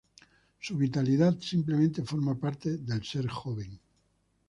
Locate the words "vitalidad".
0.77-1.37